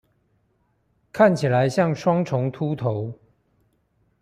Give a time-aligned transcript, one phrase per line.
[1.11, 3.13] 看起來像雙重禿頭